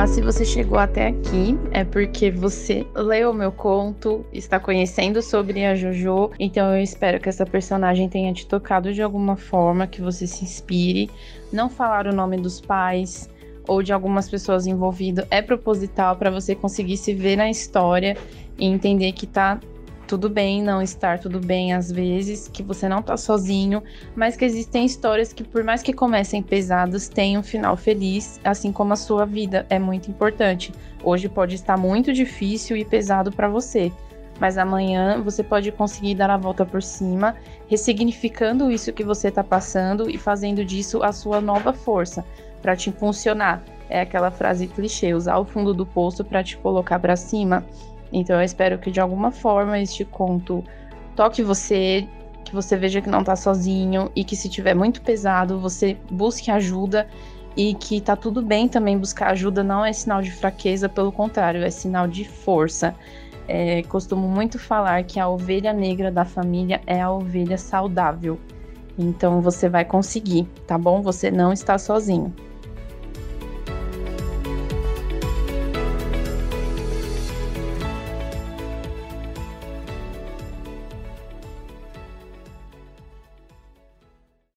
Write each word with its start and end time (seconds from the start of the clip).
Olá, 0.00 0.06
se 0.06 0.22
você 0.22 0.46
chegou 0.46 0.78
até 0.78 1.08
aqui 1.08 1.58
é 1.72 1.84
porque 1.84 2.30
você 2.30 2.86
leu 2.94 3.34
meu 3.34 3.52
conto, 3.52 4.24
está 4.32 4.58
conhecendo 4.58 5.20
sobre 5.20 5.62
a 5.66 5.74
Jojo, 5.74 6.30
então 6.38 6.74
eu 6.74 6.82
espero 6.82 7.20
que 7.20 7.28
essa 7.28 7.44
personagem 7.44 8.08
tenha 8.08 8.32
te 8.32 8.46
tocado 8.46 8.94
de 8.94 9.02
alguma 9.02 9.36
forma, 9.36 9.86
que 9.86 10.00
você 10.00 10.26
se 10.26 10.42
inspire. 10.42 11.10
Não 11.52 11.68
falar 11.68 12.06
o 12.06 12.14
nome 12.14 12.38
dos 12.38 12.62
pais 12.62 13.28
ou 13.68 13.82
de 13.82 13.92
algumas 13.92 14.26
pessoas 14.26 14.66
envolvidas 14.66 15.26
é 15.30 15.42
proposital 15.42 16.16
para 16.16 16.30
você 16.30 16.54
conseguir 16.54 16.96
se 16.96 17.12
ver 17.12 17.36
na 17.36 17.50
história 17.50 18.16
e 18.58 18.64
entender 18.64 19.12
que 19.12 19.26
tá 19.26 19.60
tudo 20.10 20.28
bem 20.28 20.60
não 20.60 20.82
estar 20.82 21.20
tudo 21.20 21.38
bem 21.38 21.72
às 21.72 21.88
vezes, 21.92 22.48
que 22.48 22.64
você 22.64 22.88
não 22.88 23.00
tá 23.00 23.16
sozinho, 23.16 23.80
mas 24.16 24.36
que 24.36 24.44
existem 24.44 24.84
histórias 24.84 25.32
que, 25.32 25.44
por 25.44 25.62
mais 25.62 25.84
que 25.84 25.92
comecem 25.92 26.42
pesadas, 26.42 27.08
têm 27.08 27.38
um 27.38 27.44
final 27.44 27.76
feliz, 27.76 28.40
assim 28.42 28.72
como 28.72 28.92
a 28.92 28.96
sua 28.96 29.24
vida 29.24 29.64
é 29.70 29.78
muito 29.78 30.10
importante. 30.10 30.72
Hoje 31.04 31.28
pode 31.28 31.54
estar 31.54 31.76
muito 31.76 32.12
difícil 32.12 32.76
e 32.76 32.84
pesado 32.84 33.30
para 33.30 33.48
você, 33.48 33.92
mas 34.40 34.58
amanhã 34.58 35.22
você 35.22 35.44
pode 35.44 35.70
conseguir 35.70 36.16
dar 36.16 36.28
a 36.28 36.36
volta 36.36 36.66
por 36.66 36.82
cima, 36.82 37.36
ressignificando 37.68 38.68
isso 38.68 38.92
que 38.92 39.04
você 39.04 39.28
está 39.28 39.44
passando 39.44 40.10
e 40.10 40.18
fazendo 40.18 40.64
disso 40.64 41.04
a 41.04 41.12
sua 41.12 41.40
nova 41.40 41.72
força 41.72 42.24
para 42.60 42.74
te 42.74 42.90
impulsionar. 42.90 43.62
É 43.88 44.00
aquela 44.00 44.32
frase 44.32 44.66
clichê, 44.66 45.14
usar 45.14 45.38
o 45.38 45.44
fundo 45.44 45.72
do 45.72 45.86
poço 45.86 46.24
para 46.24 46.42
te 46.42 46.56
colocar 46.56 46.98
para 46.98 47.14
cima. 47.14 47.64
Então 48.12 48.36
eu 48.36 48.42
espero 48.42 48.78
que 48.78 48.90
de 48.90 49.00
alguma 49.00 49.30
forma 49.30 49.78
este 49.78 50.04
conto 50.04 50.64
toque 51.14 51.42
você, 51.42 52.06
que 52.44 52.54
você 52.54 52.76
veja 52.76 53.00
que 53.00 53.08
não 53.08 53.22
tá 53.22 53.36
sozinho 53.36 54.10
e 54.14 54.24
que 54.24 54.36
se 54.36 54.48
tiver 54.48 54.74
muito 54.74 55.02
pesado, 55.02 55.60
você 55.60 55.96
busque 56.10 56.50
ajuda 56.50 57.06
e 57.56 57.74
que 57.74 58.00
tá 58.00 58.16
tudo 58.16 58.42
bem 58.42 58.68
também 58.68 58.96
buscar 58.96 59.30
ajuda, 59.30 59.62
não 59.62 59.84
é 59.84 59.92
sinal 59.92 60.22
de 60.22 60.30
fraqueza, 60.30 60.88
pelo 60.88 61.12
contrário, 61.12 61.62
é 61.64 61.70
sinal 61.70 62.06
de 62.06 62.24
força. 62.24 62.94
É, 63.48 63.82
costumo 63.84 64.28
muito 64.28 64.58
falar 64.58 65.02
que 65.02 65.18
a 65.18 65.28
ovelha 65.28 65.72
negra 65.72 66.10
da 66.10 66.24
família 66.24 66.80
é 66.86 67.00
a 67.00 67.10
ovelha 67.10 67.58
saudável. 67.58 68.38
Então 68.96 69.40
você 69.40 69.68
vai 69.68 69.84
conseguir, 69.84 70.48
tá 70.66 70.78
bom? 70.78 71.02
Você 71.02 71.30
não 71.30 71.52
está 71.52 71.76
sozinho. 71.76 72.32